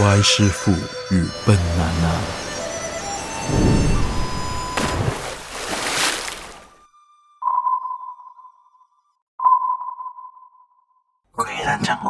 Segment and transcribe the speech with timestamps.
[0.00, 0.72] 歪师傅
[1.14, 2.20] 与笨娜娜。
[11.30, 12.08] 鬼人江湖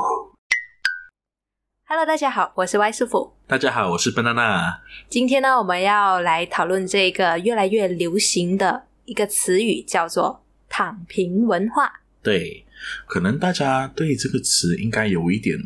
[1.87, 3.37] ，Hello，大家好，我是 Y 师傅。
[3.47, 4.80] 大家好，我是笨娜娜。
[5.10, 12.64] 今天呢，我们要来讨论这个越来越流行的一个词语，叫做“躺平文化对，
[13.06, 15.58] 可能大家对这个词应该有一点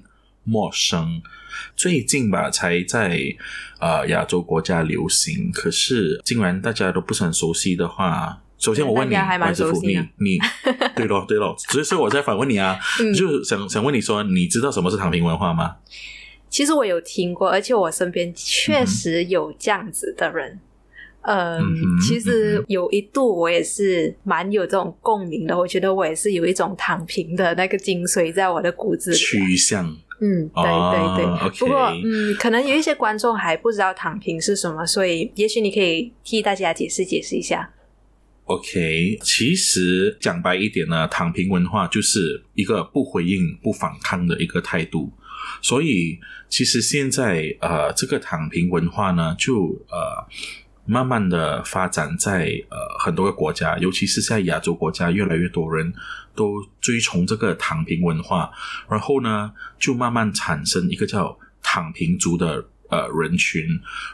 [0.48, 1.20] 陌生，
[1.76, 3.20] 最近吧才在
[3.80, 8.42] 呃亚洲国家流行，可是竟然大家都不是很熟悉的话。
[8.58, 10.38] 首先，我问你，大家还蛮白师傅你你
[10.96, 15.76] 对咯对咯，所以所以我在反问你啊，嗯就想想问你说，你知道什么是躺平文化吗？”。
[16.50, 20.58] 其实我有听过，而且我身边确实有这样子的人。
[21.22, 25.56] 嗯，嗯其实有一度我也是蛮有这种共鸣的。
[25.56, 29.16] 我觉得我也是有一种躺平的那个精髓在我的骨子里。
[29.16, 31.58] 趋向嗯，对哦对对。
[31.58, 37.70] 不过，嗯，可能有一些观众还不知道躺平是什么，所以也许你可以替大家解释解释一下。
[38.44, 45.12] OK，其实讲白一点呢，躺平文化就是一个不回应、不反抗的一个态度。
[45.62, 50.26] 所以，其实现在呃，这个躺平文化呢，就呃
[50.88, 55.92] 慢慢的发展在呃很多个国家，尤其是在亚洲国家，越来越多人
[56.34, 58.50] 都追崇这个躺平文化，
[58.88, 63.66] 然后呢，就慢慢产生一个叫躺平族的呃人群。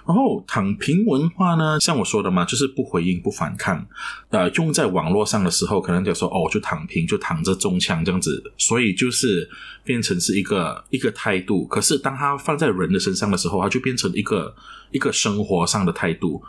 [0.05, 3.87] 然后躺平文化呢，像我说的嘛，就是不回应、不反抗。
[4.31, 9.49] 呃，用在网络上的时候，可能就说哦，就躺平，就躺着中枪这样子，所以就是
[9.85, 11.65] 变成是一个一个态度。
[11.69, 14.53] 可是当它放在人的身上的时候，它就变成一个
[14.91, 16.43] 一个生活上的态度。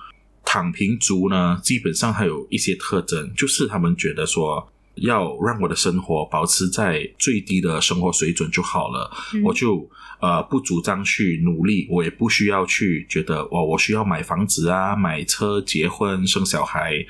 [0.56, 4.66] 躺平族呢，基本上还有一些特征，就是他们觉得说。
[5.00, 9.44] 要让我的生活保持在最低的生活水准就好了，嗯。
[9.44, 9.86] 我就
[10.22, 17.06] 呃不主张去努力，我也不需要去觉得哇，我需要买房子啊、买车、结婚、生小孩，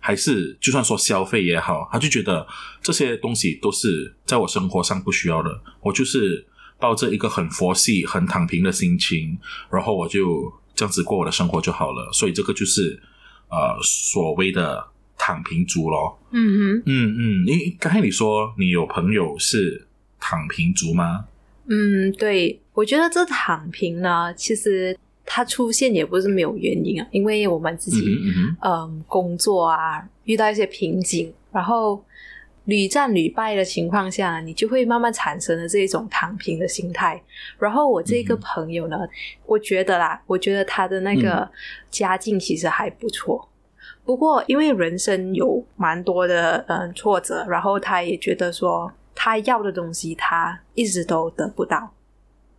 [0.00, 2.46] 还是就算说消费也好，他就觉得
[2.82, 6.46] 这些东西都是在我生活上不需要的，我就是
[6.78, 9.38] 抱着一个很佛系、很躺平的心情，
[9.70, 12.10] 然后我就这样子过我的生活就好了。
[12.10, 12.98] 所以这个就是
[13.50, 14.82] 呃所谓的
[15.18, 16.18] 躺平族咯。
[16.30, 16.82] 嗯哼。
[16.86, 19.86] 嗯嗯，你刚才你说你有朋友是
[20.18, 21.26] 躺平族吗？
[21.66, 24.96] 嗯，对，我觉得这躺平呢，其实
[25.26, 28.18] 它出现也不是没有原因啊，因为我们自嗯己
[28.62, 32.02] 嗯工作啊遇到一些瓶颈，然后
[32.70, 37.20] 屡战屡败的情况下，你就会慢慢产生了这种躺平的心态。
[37.58, 38.96] 然后我这个嗯朋友呢，
[39.44, 41.50] 我觉得啦，我觉得他的那个
[41.90, 43.48] 家境其实还不错。
[44.04, 51.92] 不过，因为人生有蛮多的嗯挫折，然后他也觉得说他要的东西他一直都得不到，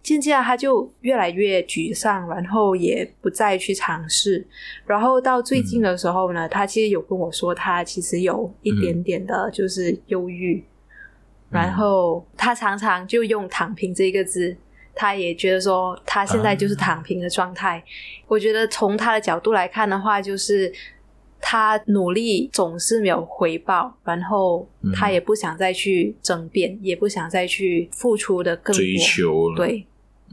[0.03, 4.45] 渐渐他就越来越沮丧，然后也不再去尝试。
[4.85, 10.63] 然后到最近的时候呢，他其实有跟我说，他其实有一点点的就是忧郁，
[11.49, 14.57] 然后他常常就用“躺平”这个字。
[14.93, 17.81] 他也觉得说，他现在就是躺平的状态。
[18.27, 20.71] 我觉得从他的角度来看的话，就是
[21.39, 28.79] 他努力总是没有回报，然后他也不想再去争辩，也不想再去付出的更多。
[28.81, 29.87] 追求了，，对，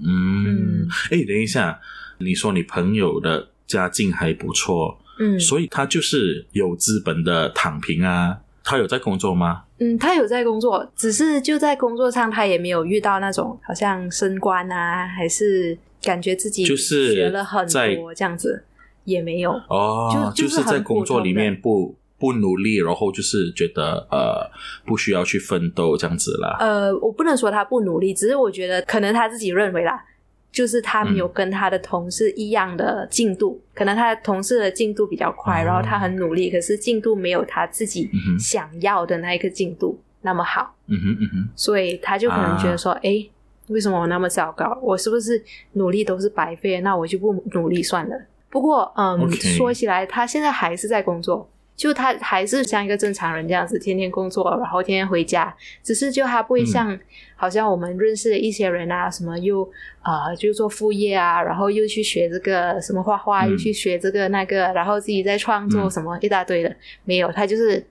[0.05, 1.81] 嗯嗯，哎，等一下，
[2.19, 8.39] 你说你朋友的家境还不错，嗯，所以他就是有资本的躺平啊。
[8.65, 9.63] 他有在工作吗？
[9.79, 17.67] 嗯，他有在工作，只是就在工作上，他也没有遇到那种好像升官啊，还是感觉自己就是学了很
[17.97, 18.63] 多这样子，
[19.05, 19.53] 也没有。
[19.71, 24.51] 哦，就就是是在工作里面不不努力，然后就是觉得呃
[24.85, 26.57] 不需要去奋斗这样子啦。
[26.61, 30.05] 呃，我不能说他不努力，只是我觉得可能他自己认为啦，
[30.51, 40.75] 就是他没有嗯跟他的同事一样的进度，可能他的同事的进度比较快，哦然后他很努力，可是进度没有他自己想要的那一个进度那么好。
[40.87, 43.25] 嗯哼嗯哼，所以他就可能觉得啊说，哎、
[43.69, 44.77] 为什么我那么糟糕？
[44.83, 45.41] 我是不是
[45.75, 46.81] 努力都是白费？
[46.81, 48.17] 那我就不努力算了。
[48.51, 51.47] 不过，嗯说起来，他现在还是在工作，
[51.79, 55.57] 就他还是像一个正常人这样子，天天工作，然后天天回家。
[55.83, 56.99] 只是就他不会像、
[57.37, 59.63] 好像我们认识的一些人啊，什么又
[60.03, 67.83] 啊、呃就做副业啊，然后又去学这个什么画画，嗯又去学这个那个，然后自己在创作嗯什么一大堆的，没有，他就是。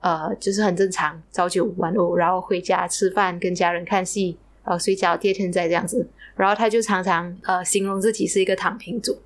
[0.00, 6.08] 呃，就是很正常，朝九晚五，然后回家吃饭，跟家人看戏，然后睡觉，第二天再这样子。
[6.36, 9.20] 然后他就常常呃形容自己是一个躺平族。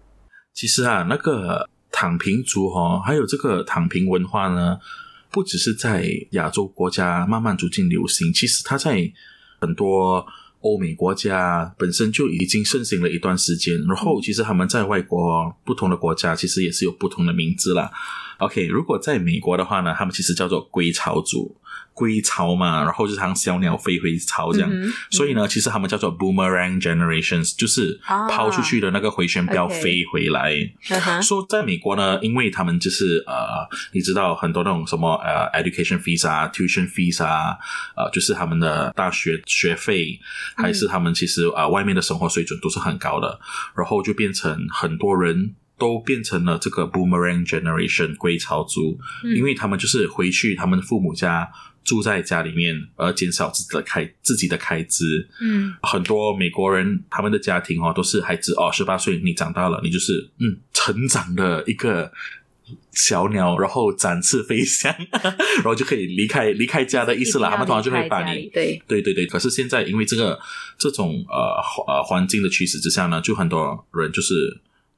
[0.55, 4.79] 其实啊，那个躺平族哦，还有这个躺平文化呢，
[5.31, 9.13] 不只是在亚洲国家慢慢逐渐流行，其实它在
[9.61, 10.27] 很多
[10.63, 17.91] 欧美国家本身就已经盛行了一段时间，然后其实他们在外国不同的国家其实也是有不同的名字啦。
[18.45, 21.57] OK，如果在美国的话呢，他们其实叫做归巢族。
[21.95, 30.55] 归巢嘛，然后就像小鸟飞回巢这样，嗯所以呢，其实他们叫做 boomerang generations，就是啊抛出去的那个回旋镖飞回来。
[31.21, 37.59] 说在美国呢，因为他们就是呃，你知道很多那种什么呃 education fees 啊，tuition fees 啊，
[37.95, 40.19] 呃，就是他们的大学学费，
[40.57, 43.39] 还是他们其实呃外面的生活水准都是很高的，
[43.77, 45.55] 然后就变成很多人。
[45.83, 51.51] 都变成了这个 boomerang generation 归巢族，嗯因为他们就是回去他们父母家
[51.83, 55.29] 住在家里面，而减少自己的开自己的开支。
[55.41, 62.13] 嗯很多美国人他们的家庭哦，都是孩子哦，十八岁你长大了，你就是嗯成长的一个
[62.93, 64.95] 小鸟，然后展翅飞翔，
[65.57, 67.51] 然后就可以离开离开家的意思了。
[67.51, 70.39] 他们通常就会把你对对对对，可是现在因为这个
[70.79, 71.59] 这种呃
[71.89, 74.33] 呃环境的驱使之下呢，就很多人就是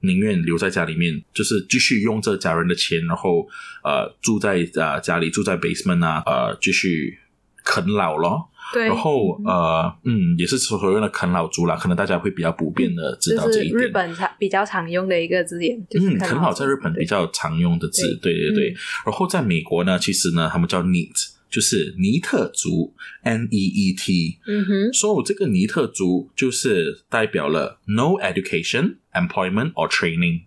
[0.04, 3.46] 宁愿留在家里面，就是继续用这家人的钱，然后
[3.82, 7.18] 呃住在呃家里住在 basement 啊，呃继续
[7.64, 8.50] 啃老咯。
[8.72, 13.76] 对，然后呃嗯，也是所谓的啃老族啦，可能大家会比较普遍的知道这一点。
[13.76, 18.70] 日本常比较常用的一个字眼，就是嗯，啃啃老老在日本比较常用的字，对对对。
[18.70, 22.92] 嗯然后在美国呢，其实呢，他们叫 NEET，就是尼特族
[23.22, 24.38] （N E E T）。
[24.44, 30.40] 嗯哼，所以这个尼特族就是代表了 no education, employment or training，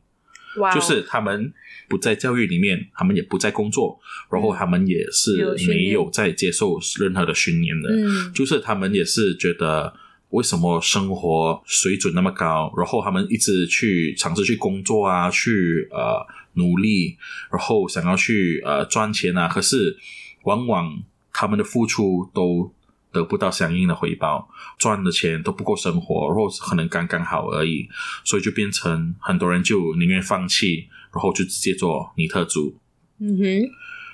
[0.76, 1.54] 就是他们
[1.88, 3.98] 不在教育里面，他们也不在工作，
[4.30, 7.90] 然后他们也是没有在接受任何的训练的。
[7.90, 9.94] 嗯就是他们也是觉得
[10.32, 16.26] 为什么生活水准那么高，然后他们一直去尝试去工作啊，去呃
[16.56, 17.16] 努力，
[17.50, 19.96] 然后想要去呃赚钱啊，可是
[20.48, 21.04] 往往
[21.34, 22.72] 他们的付出都
[23.12, 27.90] 得不到相应的回报，赚的钱都不够生活，然后可能刚刚好而已，
[28.24, 32.78] 所以就变成很多人就宁愿放弃，然后就直接做尼特族。
[33.20, 33.44] 嗯哼，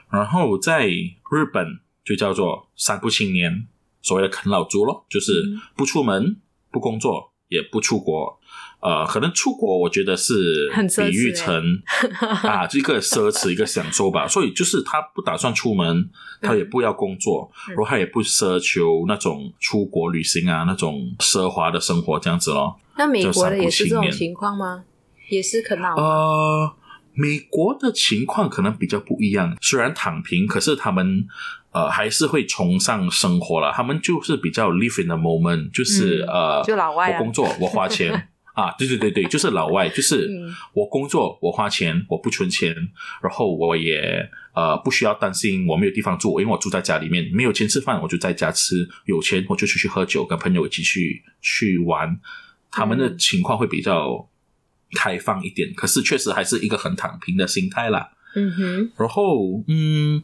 [0.10, 3.68] 然后在日本就叫做三不青年，
[4.02, 6.38] 所谓的啃老族咯，就是嗯不出门、
[6.72, 8.40] 不工作，也不出国。
[8.84, 10.34] 呃，可能出国我觉得是
[10.98, 11.82] 比喻欸成
[12.44, 14.28] 啊，这个奢侈一个享受吧。
[14.30, 16.10] 所以就是他不打算出门，
[16.42, 22.78] 他也不要工作，嗯然后他也不奢求那种出国旅行啊那种奢华的生活这样子咯。
[22.98, 24.84] 那美国的也是这种情况吗？
[25.30, 26.04] 也是啃老吗？
[26.04, 26.74] 呃，
[27.14, 31.26] 美国的情况可能比较不一样，虽然躺平，可是他们
[31.72, 33.72] 呃还是会崇尚生活了。
[33.72, 38.28] 他们就是比较 live in the moment，就是、嗯呃，就老外啊我工作，我花钱。
[38.54, 42.74] 啊，对对对对，就是老外，就是嗯我工作，我花钱，我不存钱，
[43.22, 52.20] 然后我也呃不需要担心我没有地方住，因为我住在家里面，没有钱吃饭我就在家吃，有钱我就出去喝酒，跟朋友一起去去玩。
[52.72, 54.28] 他们的嗯情况会比较
[54.96, 58.12] 开放一点，可是确实还是一个很躺平的心态啦。
[58.36, 60.24] 嗯哼，然后，嗯，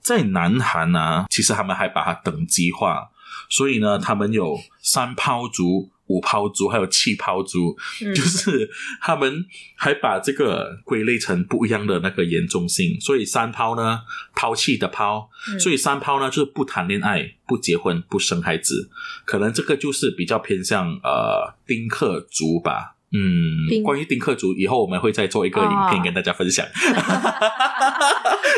[0.00, 3.10] 在南韩呢、其实他们还把它等级化，
[3.48, 8.68] 所以呢，他们有三抛族、五抛族，还有七抛族，嗯就是
[9.00, 9.46] 他们
[9.76, 13.00] 还把这个归类成不一样的那个严重性。
[13.00, 14.00] 所以三抛呢，
[14.34, 18.90] 抛弃的抛，嗯所以三抛呢就是不谈恋爱、不结婚、不生孩子，
[19.24, 22.96] 可能这个就是比较偏向呃丁克族吧。
[23.12, 26.64] 嗯丁，关于丁克族，以后我们会再做一个影片哦跟大家分享。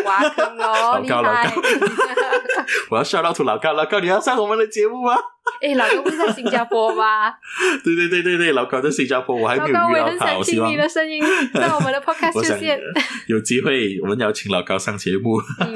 [0.04, 1.62] 哇坑哦，厉老高老害高！
[2.90, 5.14] 我要 shout out to 老高，老高你要上我们的节目吗？
[5.60, 7.30] 哎，老高不是在新加坡吗？
[7.84, 11.22] 对对对对对，老高在新加坡，我还没有遇到他，我希望听你的声音
[11.54, 12.80] 在我们的 podcast 出现。
[13.26, 15.40] 有机会我们邀请老高上节目。
[15.60, 15.74] 嗯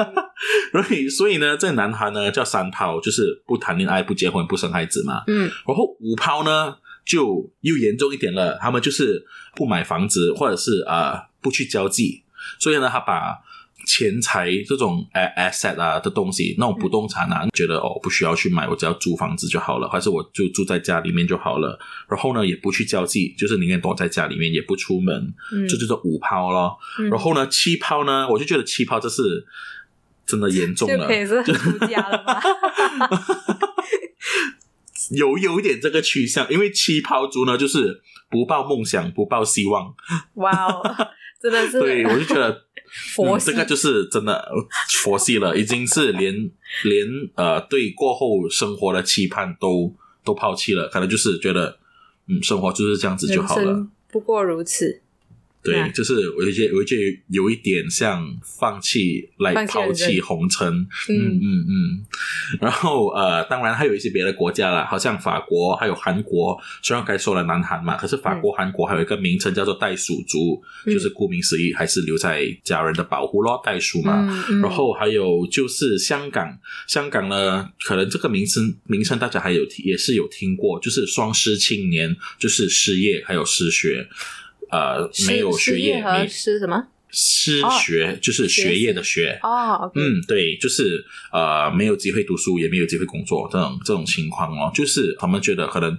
[0.73, 5.23] 所以所以呢，在南韩呢叫三抛，就是不谈恋爱、不结婚、不生孩子嘛。
[5.29, 12.23] 嗯然后五抛呢就又严重一点了，他们就是不买房子，或者是呃不去交际，
[12.59, 13.39] 所以呢，他把
[13.87, 21.79] 钱财这种呃 asset 啊的东西，那种不动产啊，觉得哦不需要去买，我只要租房子就好了，还是我就住在家里面就好了。
[22.09, 26.79] 然后呢，也不去交际，就是宁愿躲在家里面，也不出门，嗯，这就是五抛咯。
[26.99, 29.47] 嗯然后呢，七抛呢，我就觉得七抛这是
[30.25, 31.43] 真的严重了就可，以是
[31.87, 32.41] 家了吗？
[35.11, 39.95] 有有一点这个趋向，因为七抛族呢，就是不抱梦想，不抱希望。
[40.35, 40.83] 哇哦，
[41.43, 42.65] 真的是对，我就觉得
[43.15, 44.55] 佛嗯这个就是真的呃
[44.89, 46.35] 佛系了，已经是连
[46.85, 49.95] 连呃对过后生活的期盼都
[50.25, 51.79] 都抛弃了，可能就是觉得
[52.29, 53.87] 嗯生活就是这样子就好了。
[54.11, 55.03] 不过如此。
[55.65, 58.23] 对，嗯就是我觉得，我觉得有一点像
[58.59, 60.69] 放弃来抛弃红尘，
[61.09, 61.17] 嗯。
[61.17, 61.67] 嗯嗯。
[61.67, 62.07] 嗯。
[62.61, 70.93] 然后呃，当然还有一些别的国家啦，好像法国还有韩国，虽然该说了南韩嘛，可是法国、韩国还有一个名称叫做袋鼠族，嗯。
[70.93, 74.27] 就是顾名思义，还是留在家人的保护咯，袋鼠嘛。
[74.29, 74.61] 嗯嗯。
[74.61, 84.07] 然后还有就是香港，香港呢，可能这个名称名称大家还有听也是有听过，就是双失青年，就是失业还有失学，
[84.71, 86.87] 呃，没有学业失什么？
[87.17, 89.39] 失哦学，就是学业的学。
[89.41, 95.97] 哦嗯，对，就是呃，没有机会读书，也没有机会工作，这种这种情况哦，就是他们觉得可能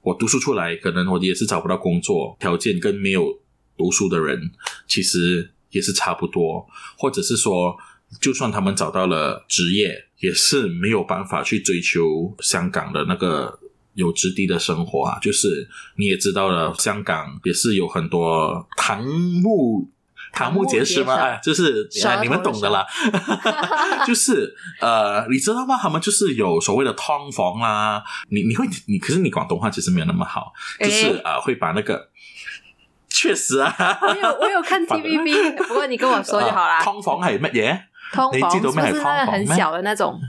[0.00, 3.38] 我读书出来，可能我也是找不到工作，条件跟没有
[3.76, 4.50] 读书的人
[4.86, 7.76] 其实也是差不多，或者是说，
[8.20, 13.58] 就算他们找到了职业，也是没有办法去追求香港的那个。
[13.98, 19.90] 有质地的生活啊，就是你也知道了，香港也是有很多唐木
[20.32, 21.14] 瞠目结石吗？
[21.16, 21.88] 哎，就是
[22.22, 22.86] 你们懂的啦。
[24.06, 25.76] 就是呃，你知道吗？
[25.76, 28.04] 他们就是有所谓的汤房啦。
[28.30, 32.08] 你你会你，可是你广东话其实没有那么好，就是哎呃，会把那个
[33.08, 36.80] 确实啊，我有我有看 TVB，不过你跟我说就好啦。
[36.80, 37.80] 汤房係乜嘢？
[38.12, 40.20] 通房是你知道咩係不是那个很小的那种？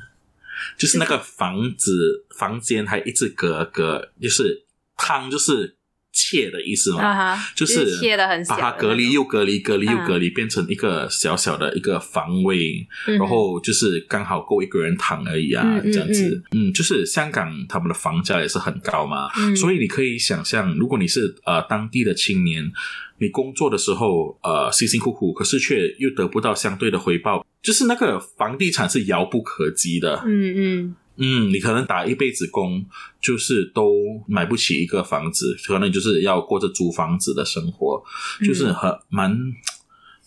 [0.78, 4.66] 就是那个房子房间还一直隔隔，就是
[4.98, 5.78] 汤就是
[6.12, 7.02] 切的意思嘛。
[7.02, 16.44] 啊哈，就是切的很把它隔离又隔离，隔离又嗯隔离，变成一个小小的一个房位，嗯然后就是刚好够一个人躺而已啊，嗯嗯这样子。
[16.52, 22.72] 嗯，就是香港他们的房价也是很高嘛，嗯所以你可以想象，如果你是呃当地的青年，
[23.20, 30.24] 你工作的时候呃辛辛苦苦，可是却又得不到相对的回报，就是那个房地产是遥不可及的。
[30.26, 32.86] 嗯嗯嗯，你可能打一辈子工，
[33.22, 33.94] 就是都
[34.26, 38.02] 买不起一个房子，可能就是要过着租房子的生活，
[38.40, 39.38] 嗯就是很蛮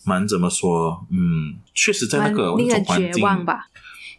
[0.05, 1.03] 蛮怎么说？
[1.09, 3.65] 嗯，确实在那个那种环境，吧？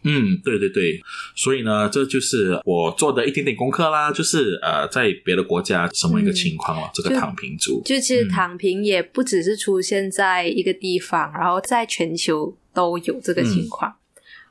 [0.05, 1.01] 嗯，对对对，
[1.35, 13.93] 所以呢，这就是我做的一点点功课啦，就是呃，在别的国家什么一个情况哦，这个躺平族，就其实嗯躺平也不只是出现在一个地方，然后在全球都有这个情况。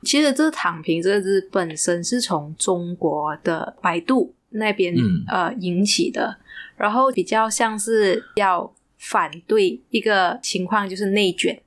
[0.03, 6.37] 其实这“躺平”这个字本身是从中国的百度那边、嗯呃引起的，
[6.77, 11.59] 然后比较像是要反对一个情况，就是内卷。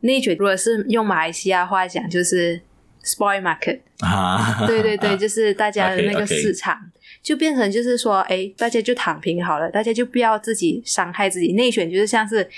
[0.00, 2.60] 内卷如果是用马来西亚话讲，就是
[3.04, 3.80] spoil market。
[4.00, 6.90] 啊，对对对，就是大家的那个市场。
[7.20, 11.52] 就变成就是说，哎，大家就躺平好了，大家就不要自己伤害自己。
[11.52, 12.48] 内卷就是像是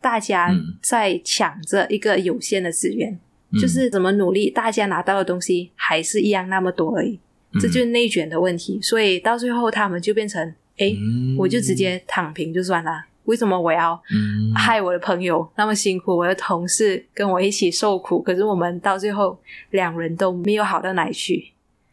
[0.00, 0.76] 大家嗯。
[0.82, 3.18] 在抢着一个有限的资源，
[3.50, 3.58] 嗯。
[3.58, 7.18] 就是怎么努力，大家拿到的东西还是一样那么多而已，
[7.54, 7.60] 嗯。
[7.60, 8.78] 这就是内卷的问题。
[8.82, 11.36] 所以到最后他们就变成，哎，嗯。
[11.38, 13.06] 我就直接躺平就算了。
[13.24, 19.40] 为什么我要嗯害我的朋友那么辛苦，我的同事跟我一起受苦，可是我们到最后
[19.70, 21.52] 两人都没有好到哪里去。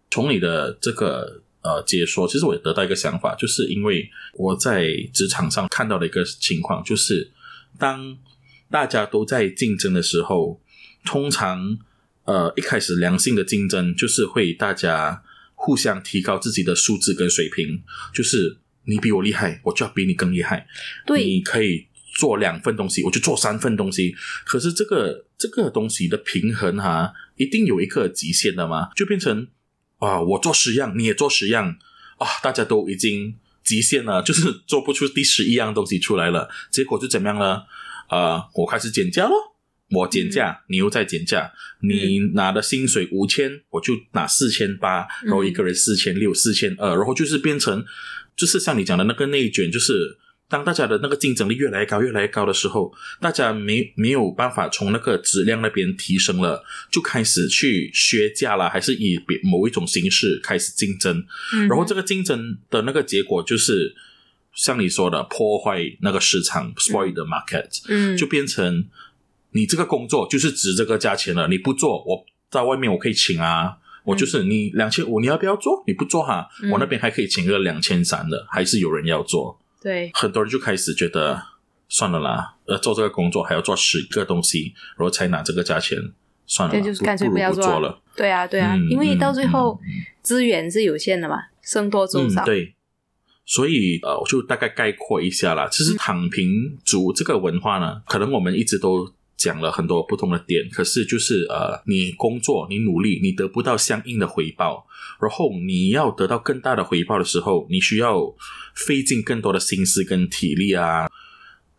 [0.10, 7.32] 从你的这个呃解说，其实我也得到一个想法，就是因为我在职场上看到的一个情况，就是
[7.80, 8.18] 当
[8.70, 10.60] 大家都在竞争的时候，
[11.06, 11.78] 通常
[12.26, 15.24] 呃一开始良性的竞争就是会大家
[15.56, 17.82] 互相提高自己的素质跟水平，
[18.14, 18.58] 就是
[18.92, 20.68] 你比我厉害，我就要比你更厉害。
[21.06, 21.88] 对，你可以
[22.20, 24.14] 做两份东西，我就做三份东西。
[24.46, 29.48] 可是这个这个东西的平衡哈、一定有一个极限的嘛，就变成
[30.00, 31.78] 啊，我做十样，你也做十样
[32.18, 33.34] 啊，大家都已经
[33.64, 36.50] 极限了，就是做不出第十一样东西出来了。
[36.70, 37.64] 结果就怎么样呢？
[38.10, 39.36] 啊，我开始减价咯。
[39.94, 47.84] 我减价，你又在减价，你拿的薪水五千，我就拿四千八，然后一个人四千六、四千二，然后就是变成，
[48.42, 50.18] 就是像你讲的那个内卷，就是
[50.50, 63.96] 当大家的那个竞争力越来越高、越来越高的时候，大家没没有办法从那个质量那边提升了，就开始去削价了，还是以别某一种形式开始竞争，嗯然后这个竞争的那个结果就是
[64.56, 68.18] 像你说的破坏那个市场，spoil the market，嗯。
[68.18, 68.90] 就变成
[69.52, 73.78] 你这个工作就是值这个价钱了，你不做，我在外面我可以请啊。
[74.04, 75.84] 我就是你两千五，你要不要做？
[75.88, 79.60] 你不做哈，嗯我那边还可以请个两千三的，还是有人要做。
[79.82, 81.42] 对，很多人就开始觉得
[81.90, 85.98] 算了啦，呃，做这个工作还要做十个东西，然后才拿这个价钱，
[86.46, 88.02] 算了啦，那就是干脆不如要做啊不做了。
[88.16, 89.80] 对啊，对啊，嗯因为到最后
[90.22, 92.44] 资源是有限的嘛，僧多粥少。
[92.44, 92.76] 嗯，对。
[93.44, 95.68] 所以呃，我就大概概括一下啦。
[95.70, 104.86] 其实躺平族这个文化呢，可能我们一直都讲了很多不同的点，可是就是呃，你工作，你努力，你得不到相应的回报，
[105.20, 108.36] 然后你要得到更大的回报的时候，你需要
[108.76, 111.10] 费尽更多的心思跟体力啊。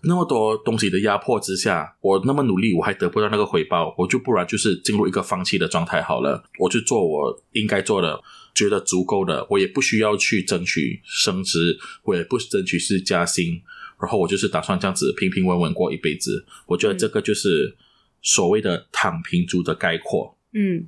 [0.05, 6.43] 那么多东西的压迫之下，我那么努力，我还得不到那个回报，我就不然就是进入一个放弃的状态好了。
[6.59, 8.21] 我就做我应该做的，
[8.53, 13.63] 觉得足够的，我也不需要去争取升职，我也不争取是加薪，
[14.03, 16.45] 然后我就是打算这样子平平稳稳过一辈子。
[16.67, 17.75] 我觉得这个就是
[18.21, 20.37] 所谓的躺平族的概括。
[20.53, 20.87] 嗯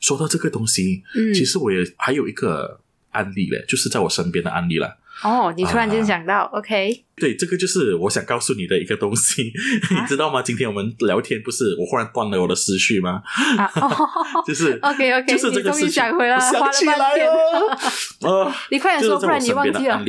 [0.00, 2.80] 说到这个东西，嗯，其实我也还有一个
[3.12, 4.98] 案例嘞，就是在我身边的案例了。
[5.24, 9.50] 哦，你突然间啊想到、o k 对，这个就是我想告诉你的一个东西，
[9.88, 10.42] 啊 你知道吗？
[10.42, 13.22] 今天我们聊天不是我忽然断了我的思绪吗？
[13.56, 13.90] 啊，哦
[14.46, 17.16] 就是 OK OK，就是这个事情，想回来了，想起来。
[17.16, 17.78] 了，
[18.20, 20.04] 呃，你快点说，不然你忘记了。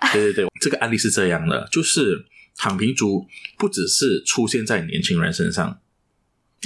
[0.12, 2.24] 对对对，这个案例是这样的，就是
[2.56, 3.26] 躺平族
[3.58, 5.78] 不只是出现在年轻人身上。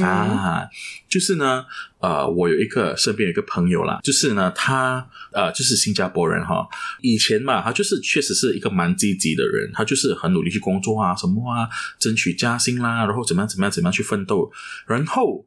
[0.00, 0.68] 嗯啊，
[1.08, 1.66] 就是呢，
[1.98, 6.68] 呃，我有一个身边有一个朋友啦，就是呢，他呃，就是新加坡人哈。
[7.00, 11.68] 以前嘛，他就是确实是一个蛮积极的人，他就是很努力去工作啊，什么啊，
[11.98, 14.52] 争取加薪啦，然后怎么样怎么样怎么样去奋斗。
[14.86, 15.46] 然后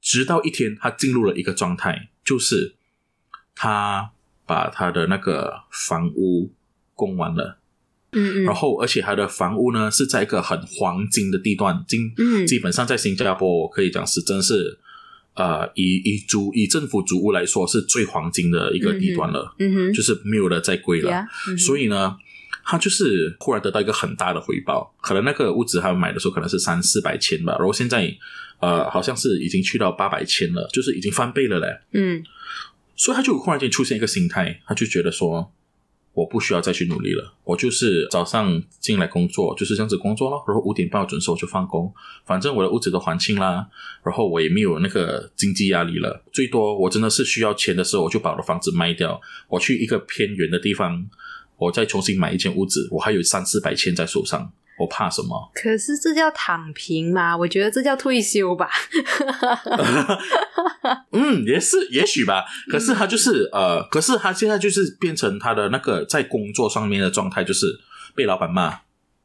[0.00, 2.76] 直到一天，他进入了一个状态，就是
[3.54, 4.12] 他
[4.46, 6.50] 把他的那个房屋
[6.94, 7.58] 供完了。
[8.14, 14.78] 嗯嗯，然后而且他的房屋呢是在一个很黄金的地段，基嗯基本上在新加坡我可以讲是真是
[15.34, 21.26] 呃以以租以政府租屋来说是最黄金的一个地段了，嗯哼，就是没有了再贵了。
[21.56, 22.14] 所以呢，
[22.62, 28.14] 他就是忽然得到一个很大的回报，可能那个屋子他买的时候可能是三四百千吧，然后现在
[28.60, 31.80] 呃好像是已经去到八百千了，就是已经翻倍了嘞。
[31.92, 32.22] 嗯
[32.94, 35.50] 所以他就忽然间出现一个心态，他就觉得说，
[36.14, 41.90] 我不需要再去努力了，我就是早上进来工作，就是这样子工作咯，然后五点半准时我就放工，
[42.26, 43.66] 反正我的屋子都还清啦，
[44.04, 51.02] 然后我也没有那个经济压力了，最多我真的是需要钱的时候，我就把我的房子卖掉，我去一个偏远的地方，
[51.56, 54.52] 我再重新买一间屋子，我还有三四百千在手上，
[54.82, 55.50] 我怕什么？
[55.54, 57.36] 可是这叫躺平吗？
[57.36, 58.68] 我觉得这叫退休吧。
[61.12, 62.44] 嗯，也是，也许吧。
[62.68, 67.78] 可是他就是、呃，可是他现在就是变成他的那个在工作上面的状态，就是
[68.16, 68.70] 被老板骂。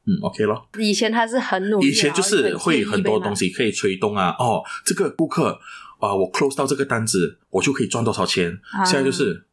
[0.06, 0.70] 嗯，OK 咯。
[0.78, 3.50] 以前他是很努力，以前就是会很多东西。
[3.50, 4.36] 可以吹动啊。
[4.38, 5.60] 哦，这个顾客
[6.00, 8.60] 啊、我 close 到这个单子，我就可以赚多少钱。
[8.72, 9.44] 啊现在就是。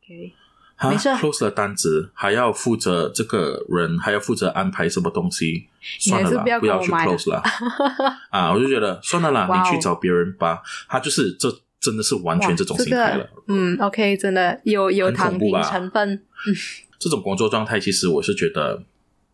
[0.90, 5.66] 没事，close 了单子，还要负责这个人，还要负责安排什么东西，
[6.00, 7.42] 算了啦，不要不要去 close 了。
[8.30, 10.62] 啊，我就觉得算了啦，你去找别人吧。
[10.88, 11.48] 他就是这
[11.80, 13.24] 真的是完全这种心态了。
[13.24, 16.22] 个嗯，OK，真的有有躺平成分。
[16.98, 18.82] 这种工作状态，其实我是觉得，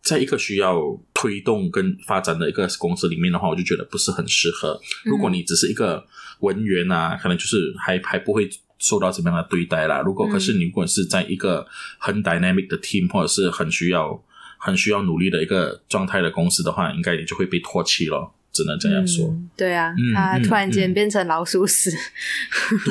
[0.01, 0.81] 在一个需要
[1.13, 4.79] 推动跟发展的一个公司里面的话，我就觉得不是很适合。
[5.05, 6.05] 如果你只是一个
[6.39, 8.49] 文员啊，可能就是还还不会
[8.81, 10.01] 受到怎么样的对待啦。
[10.01, 11.65] 如果嗯可是你如果是在一个
[11.97, 14.21] 很 dynamic 的 team，或者是很需要
[14.57, 18.33] 很需要努力的一个状态的公司的话，应该你就会被唾弃咯。
[18.53, 19.27] 只能这样说。
[19.27, 21.89] 嗯对啊嗯，嗯他突然间嗯变成老鼠屎。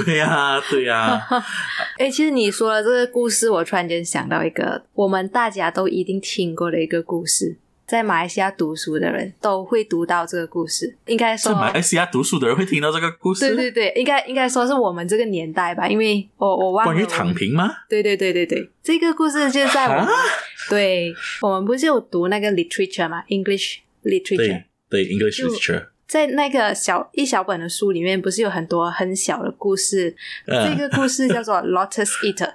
[0.06, 1.20] 对呀、对呀、
[2.00, 7.58] 哎、其实你说了这个故事，我突然间想到一个我们大家都一定听过的一个故事，
[7.90, 10.96] 在马来西亚读书的人都会读到这个故事。
[11.06, 17.68] 应该说在，马来西亚读书的人会听到这个故事，对对对，应该应该说是我们这个年代吧，因为我我忘了关于躺平吗？
[17.88, 20.12] 对对对对对，这个故事就在我们啊
[20.70, 30.14] 对我们不是有读那个 literature 嘛，English literature，对对，English literature，在那个小一小本的书里面，不是有很多很小的故事？
[30.46, 30.64] 嗯。
[30.64, 32.54] 这个故事叫做 Lotus Eater，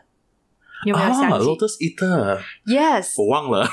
[0.85, 3.67] 有没有想啊起、，Lotus Eater，Yes，我忘了。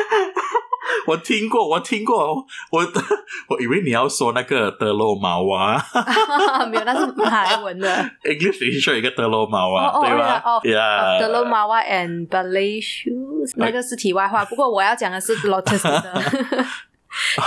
[1.06, 2.34] 我听过，我听过，
[2.70, 2.80] 我
[3.48, 5.82] 我以为你要说那个德罗毛娃
[6.70, 7.88] 没有，那是马来文的。
[8.24, 14.44] ，English literature 有一个德罗毛娃，哦哦对吧哦？Yeah，德罗马瓦 and ballet shoes，那个是题外话。
[14.44, 16.66] 不过我要讲的是 Lotus Eater。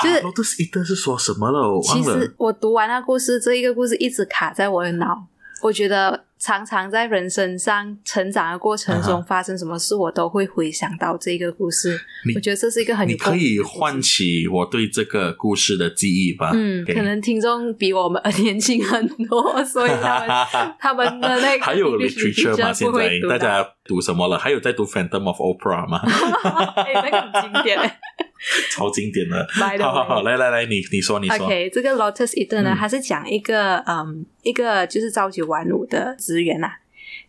[0.04, 1.74] 就是啊 Lotus Eater 是说什么了？
[1.74, 2.36] 我其忘了实。
[2.38, 5.26] 我读完那故事，这一个故事一直卡在我的脑。
[5.62, 11.98] 我觉得常常在人生上成长的过程啊中发生什么事，我都会回想到这个故事。
[12.36, 16.52] 我觉得这是一个很你可以唤起我对这个故事的记忆吧？
[16.54, 24.38] 嗯可能听众比我们年轻很多，所以他们 他们的那个还有 literature 吗现在大家读什么了？
[24.38, 26.02] 还有在读 Phantom of Opera 吗？
[26.84, 27.80] 哎，那个很经典。
[28.70, 29.48] 超经典的。
[29.78, 31.46] The 好好好，来来来，你你说你说。
[31.46, 36.80] OK，这个 Lotus Eater 呢，嗯它是讲一个嗯一个就是朝九晚五的职员啦，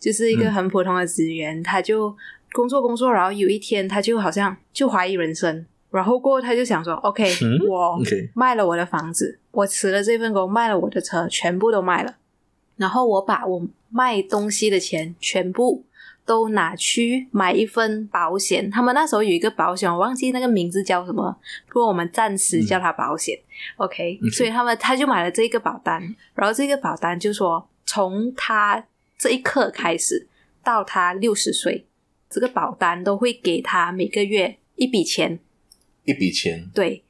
[0.00, 0.52] 就是一个嗯。
[0.52, 2.16] 很普通的职员，他就
[2.52, 7.58] 工作工作，然后有一天他就好像就怀疑人生，然后过后他就想说，OK，、嗯？
[7.68, 7.98] 我
[8.34, 12.14] 卖了我的房子，我辞了这份工，卖了我的车，全部都卖了，
[12.76, 15.84] 然后我把我卖东西的钱全部
[16.24, 18.70] 都拿去买一份保险。
[18.70, 21.36] 他们那时候有一个保险，我忘记那个名字叫什么，
[21.68, 23.38] 不过我们暂时叫它保险。
[23.76, 26.00] OK，嗯所以他们他就买了这个保单，
[26.34, 28.84] 然后这个保单就说，从他
[29.24, 30.28] 这一刻开始
[30.62, 31.86] 到他六十岁，
[32.28, 35.38] 这个保单都会给他每个月一笔钱。
[36.04, 37.02] 一笔钱，对，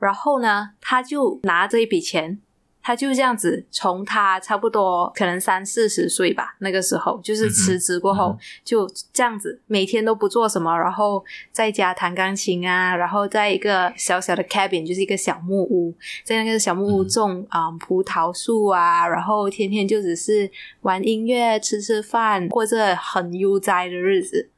[0.00, 2.40] 然后呢，他就拿这一笔钱，
[2.82, 24.50] 他就这样子，从他差不多可能三四十岁吧，那个时候就是辞职过后，嗯就这样子，每天都不做什么，然后在家弹钢琴啊，然后在一个小小的 cabin，就是一个小木屋，在那个小木屋嗯种啊、葡萄树啊，然后天天就只是玩音乐、吃吃饭，过着很悠哉的日子，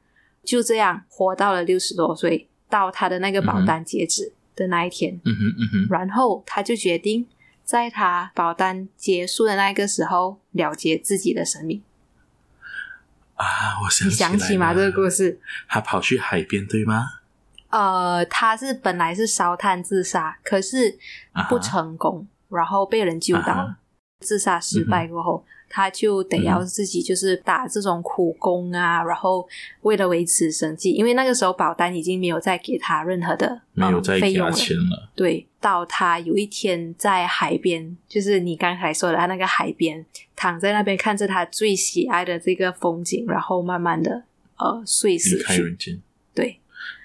[0.42, 5.20] 就这样活到了六十多岁，到他的那个保单截止的那一天。
[5.24, 7.26] 嗯哼嗯哼，然后他就决定
[7.64, 11.82] 在他保单结束的那个时候了结自己的生命。
[13.34, 14.72] 啊，我想你想起吗？
[14.72, 15.40] 这个故事？
[15.66, 17.08] 他跑去海边对吗？
[17.70, 20.98] 呃，他是本来是烧炭自杀，可是
[21.48, 23.62] 不成功，然后被人救到了。
[23.62, 23.78] 啊
[24.20, 25.44] 自杀失败过后，
[25.74, 29.44] 他就得要自己就是打这种苦工啊，然后
[29.80, 34.48] 为了维持生计，因为那个时候保单已经没有再给他任何的没有呃再给他。
[34.52, 35.10] 钱了。
[35.16, 40.06] 对，到他有一天在海边，就是你刚才说的他那个海边，
[40.36, 44.22] 躺在那边看着他最喜爱的这个风景，然后慢慢的
[44.58, 45.42] 呃睡死。
[46.32, 46.60] 对，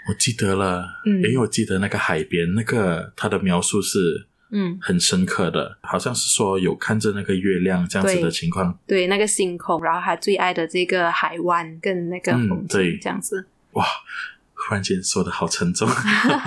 [0.08, 13.46] 我记得了，嗯因为我记得那个海边，那个他的描述是嗯，很深刻的，好像是说有看着那个月亮这样子的情况，对，那个星空，然后他最爱的这个海湾跟那个嗯风景，对这样子。
[13.74, 13.86] 哇，
[14.56, 15.88] 突然间说的好沉重。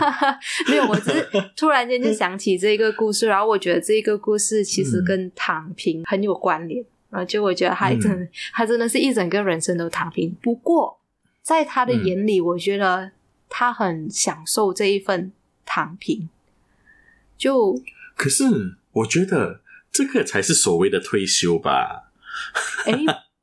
[0.69, 10.37] 没有，我只是突然间就想起这个故事，然后我觉得这个故事其实嗯跟躺平很有关联，然后就我觉得他真、嗯他真的是一整个人生都躺平。
[10.43, 10.99] 不过
[11.41, 13.13] 在他的嗯眼里，我觉得
[13.49, 15.31] 他很享受这一份
[15.65, 16.29] 躺平。
[17.43, 17.77] 就
[18.15, 18.45] 可是
[18.93, 22.13] 我觉得这个才是所谓的退休吧。
[22.87, 22.93] 哎，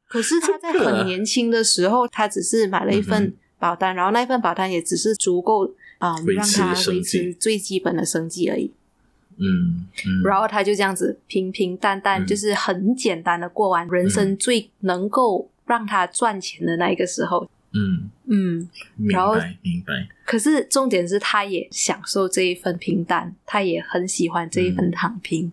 [0.07, 8.71] 可是他在很年轻的时候，他只是买了一嗯份保单，然后那份保单也只是足够啊、让他维持最基本的生计而已。
[9.37, 17.49] 嗯嗯，然后他就这样子平平淡淡，嗯就是很简单的过完人生最能够让他赚钱的那一个时候。
[17.73, 20.07] 嗯，嗯，明然后白明白。
[20.25, 25.51] 可是重点是，他也享受这一份平淡，他也很喜欢这一份躺平。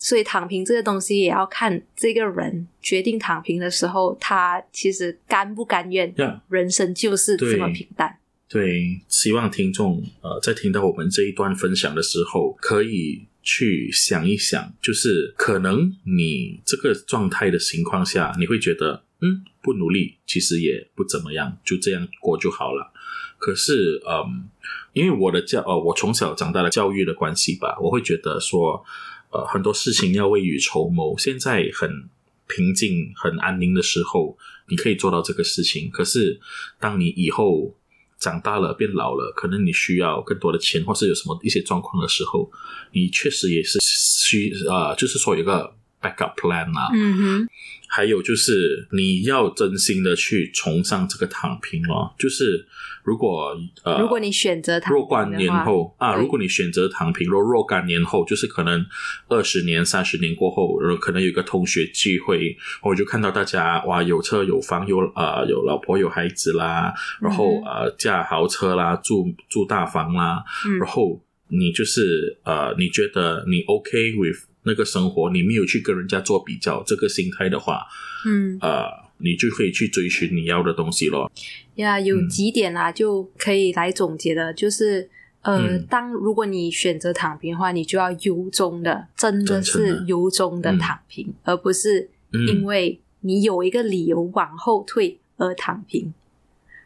[0.00, 6.14] 所以躺平这个东西也要看这个人决定躺平的时候，他其实甘不甘愿。
[6.18, 8.16] 呀人生就是这么平淡。
[8.48, 22.92] 对，希望听众呃在听到我们这一段分享的时候，可以去想一想，就是可能你这个状态的情况下，你会觉得嗯不努力其实也不怎么样，就这样过就好了。
[23.38, 24.50] 可是嗯，
[24.92, 28.84] 因为我的教呃我从小长大的教育的关系吧，我会觉得说
[29.30, 32.10] 呃很多事情要未雨绸缪，现在很
[32.46, 34.36] 平静、很安宁的时候，
[34.68, 35.90] 你可以做到这个事情。
[35.90, 36.38] 可是
[36.78, 37.74] 当你以后
[38.18, 42.50] 长大了、变老了，可能你需要更多的钱，或是有什么一些状况的时候，
[42.92, 46.90] 你确实也是需啊，就是说有个 backup plan 啊。
[46.94, 47.48] 嗯哼，
[47.88, 52.66] 还有就是你要真心的去崇尚这个躺平哦，就是
[53.02, 58.84] 如果呃，如果你选择躺平若干年后啊，如果你选择躺平，若若干年后，就是可能
[59.28, 70.78] 二十年、三十年过后，呃可能有一个同学聚会，我就看到大家哇，有车有房，有呃有老婆有孩子啦，然后、嗯呃驾豪车啦，住住大房啦，嗯。
[70.78, 77.86] 然后你就是呃，你觉得你 OK with 那个生活，你没有去跟人家做比较，这个心态的话，
[78.26, 78.58] 嗯。
[78.60, 78.84] 呃，
[79.20, 81.32] 你就可以去追寻你要的东西咯。
[81.76, 82.28] 呀，有嗯。
[82.28, 85.08] 几点啦、就可以来总结的，就是
[85.42, 85.86] 呃，嗯。
[85.88, 96.12] 当如果你选择躺平的话，你就要由衷的，真的是由衷的嗯躺平，而不是嗯因为你有一个理由往后退而躺平。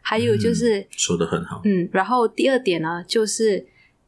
[0.05, 3.65] 还有就是，嗯说的很好，嗯，然后第二点呢，就是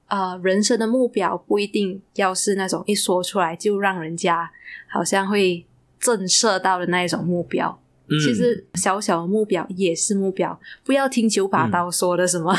[0.08, 4.52] 呃，人生的目标不一定要是那种一说出来就让人家
[4.88, 5.66] 好像会
[6.00, 7.80] 震慑到的那一种目标。
[8.08, 12.56] 嗯其实小小的目标也是目标，不要听九把刀说的什么。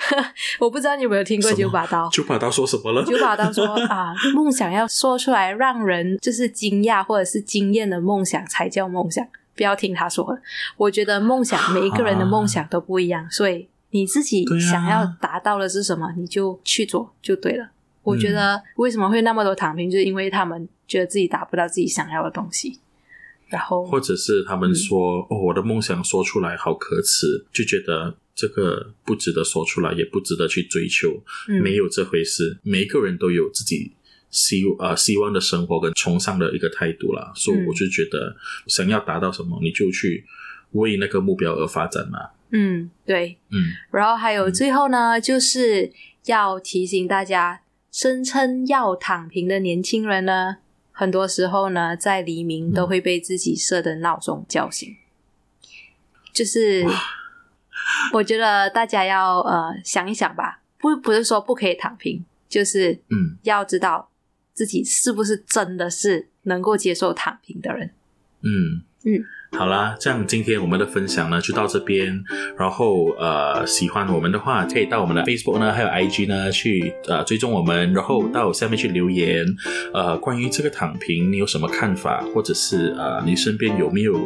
[0.60, 2.06] 我不知道你有没有听过九把刀。
[2.10, 3.02] 九把刀说什么了？
[3.02, 9.26] 九把刀说啊， 梦想要说出来，让人就是惊讶或者是惊艳的梦想才叫梦想。
[9.56, 10.42] 不要听他说的。
[10.76, 17.70] 我觉得梦想每一个人的梦想都不一样，所以你自己想要达到的是什么，你就去做就对了。
[18.02, 22.78] 我觉得为什么会那么多躺平，就是因为他们觉得自己达不到自己想要的东西。
[23.48, 32.58] 然后或者是他们说、哦，我的梦想说出来好可耻，就觉得这个不值得说出来，也不值得去追求，嗯没有这回事。
[32.62, 33.92] 每一个人都有自己
[34.30, 38.36] 希呃希望的生活跟崇尚的一个态度啦，所以嗯我就觉得
[38.68, 40.24] 想要达到什么，你就去
[40.72, 42.20] 为那个目标而发展嘛。
[42.50, 43.58] 嗯对，嗯。
[43.90, 45.92] 然后还有最后呢，就是
[46.26, 50.58] 要提醒大家，声称要躺平的年轻人呢，
[50.92, 54.96] 很多时候呢，在黎明都会被自己设的闹钟叫醒。
[56.32, 56.84] 就是
[58.12, 63.36] 我觉得大家要呃想一想吧，不不是说不可以躺平，就是嗯。
[63.42, 64.10] 要知道
[64.52, 67.94] 自己是不是真的是能够接受躺平的人。
[68.42, 68.82] 嗯。
[69.02, 69.24] 嗯，
[69.58, 72.22] 好啦，这样今天我们的分享呢就到这边。
[72.56, 79.44] 然后呃，喜欢我们的话，可以到我们的 Facebook 呢，还有 IG 呢去呃追踪我们，然后到下面去留言。
[79.92, 82.24] 呃，关于这个躺平，你有什么看法？
[82.34, 84.16] 或者是呃，你身边有没有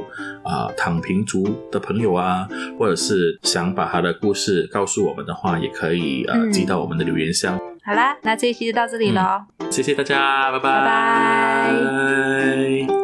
[0.45, 2.47] 啊、呃躺平族的朋友啊？
[2.79, 7.59] 或者是想把他的故事告诉我们的话，也可以呃嗯寄到我们的留言箱。
[7.85, 9.47] 好啦，那这一期就到这里了哦。
[9.71, 11.73] 谢谢大家，拜拜拜
[12.87, 13.04] 拜